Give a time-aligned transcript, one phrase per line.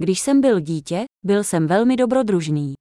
[0.00, 2.74] Když jsem byl dítě, byl jsem velmi dobrodružný.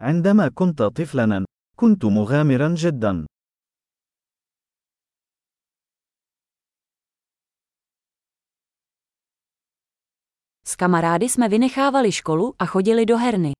[0.00, 1.44] عندما كنت طفلا،
[1.76, 3.26] كنت مغامرا جدا.
[10.66, 13.52] S kamarády jsme vynechávali školu a chodili do herny.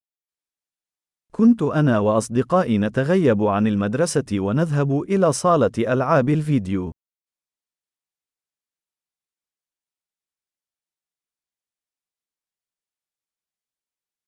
[1.33, 6.93] كنت أنا وأصدقائي نتغيب عن المدرسة ونذهب إلى صالة ألعاب الفيديو.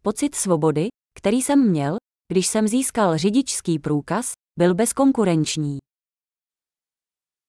[0.08, 0.88] Pocit svobody,
[1.20, 1.96] který jsem měl,
[2.32, 5.78] když jsem získal řidičský průkaz, byl bezkonkurenční.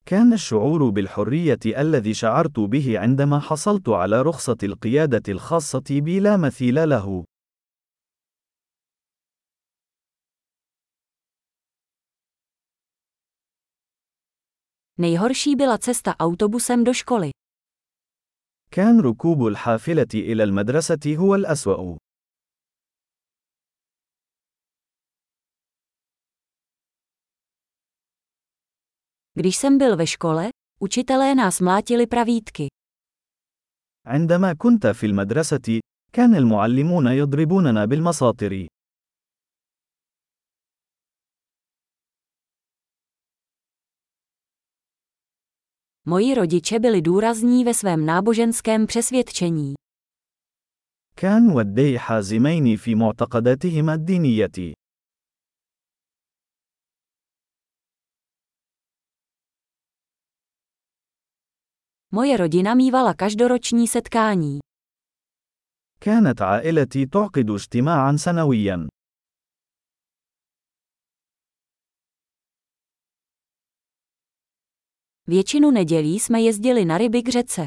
[0.07, 6.89] كان الشعور بالحرية الذي شعرت به عندما حصلت على رخصة القيادة الخاصة بي لا مثيل
[6.89, 7.25] له.
[14.99, 17.31] Nejhorší byla cesta autobusem do školy.
[18.71, 21.97] كان ركوب الحافلة إلى المدرسة هو الأسوأ.
[29.39, 30.49] Když jsem byl ve škole,
[30.81, 32.67] učitelé nás mlátili pravítky.
[34.07, 35.81] عندما كنت في المدرسة،
[36.13, 38.67] كان المعلمون يضربوننا بالمساطر.
[46.07, 49.75] Moji rodiče byli důrazní ve svém náboženském přesvědčení.
[51.17, 54.78] كان والدي حازمين في معتقداتهما الدينية.
[62.13, 64.59] Moje rodina mývala každoroční setkání.
[66.01, 68.87] كانت عائلتي تعقد اجتماعا سنويا.
[75.27, 77.67] Většinu nedělí jsme jezdili na ryby k řece.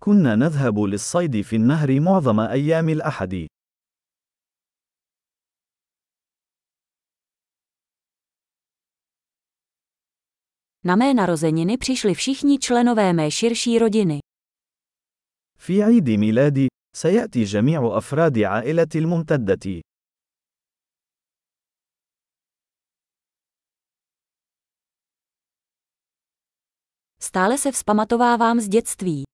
[0.00, 3.46] كنا نذهب للصيد في النهر معظم أيام الأحد.
[10.84, 14.18] Na mé narozeniny přišli všichni členové mé širší rodiny.
[15.58, 19.80] في عيد ميلادي، سيأتي جميع أفراد عائلتي الممتدة.
[27.20, 29.24] Stále se vzpamatovávám z dětství.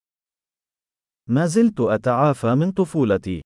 [1.28, 3.41] ما زلت أتعافى من طفولتي.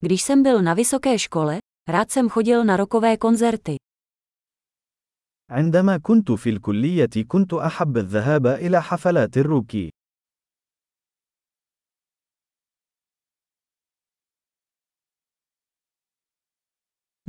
[0.00, 3.75] Když jsem byl na vysoké škole, rád jsem chodil na rokové koncerty.
[5.49, 9.71] عندما كنت في الكلية كنت أحب الذهاب إلى حفلات الروك.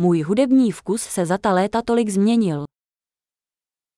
[0.01, 2.65] Můj hudební vkus se za ta léta tolik změnil.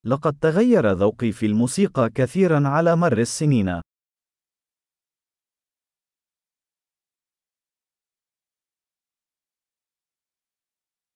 [0.05, 3.81] لقد تغير ذوقي في الموسيقى كثيرا على مر السنين.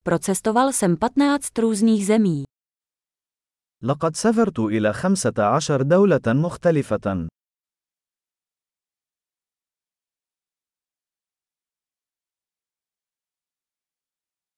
[0.04, 2.44] Procestoval jsem 15 různých zemí.
[3.84, 7.28] لقد سافرت إلى 15 دولة مختلفة.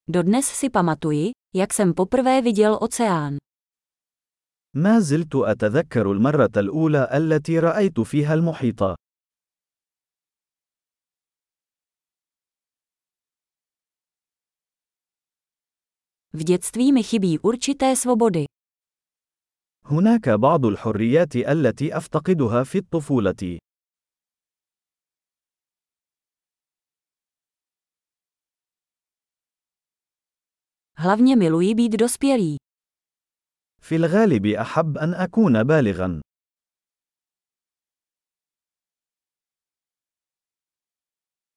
[0.08, 3.38] Dodnes si pamatuji, jak jsem poprvé viděl oceán.
[4.76, 8.84] ما زلت أتذكر المرة الأولى التي رأيت فيها المحيط.
[16.36, 18.46] V dětství mi chybí určité svobody.
[19.86, 23.58] هناك بعض الحريات التي أفتقدها في الطفولة.
[30.98, 32.58] Hlavně miluji být dospělý.
[33.82, 36.22] في الغالب أحب أن أكون بالغا.